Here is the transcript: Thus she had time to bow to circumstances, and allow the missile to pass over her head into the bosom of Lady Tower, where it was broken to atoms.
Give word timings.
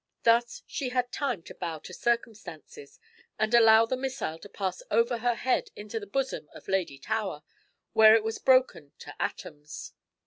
Thus 0.23 0.63
she 0.65 0.89
had 0.89 1.11
time 1.11 1.43
to 1.43 1.53
bow 1.53 1.77
to 1.77 1.93
circumstances, 1.93 2.97
and 3.37 3.53
allow 3.53 3.85
the 3.85 3.95
missile 3.95 4.39
to 4.39 4.49
pass 4.49 4.81
over 4.89 5.19
her 5.19 5.35
head 5.35 5.69
into 5.75 5.99
the 5.99 6.07
bosom 6.07 6.49
of 6.55 6.67
Lady 6.67 6.97
Tower, 6.97 7.43
where 7.93 8.15
it 8.15 8.23
was 8.23 8.39
broken 8.39 8.93
to 8.97 9.13
atoms. 9.21 9.93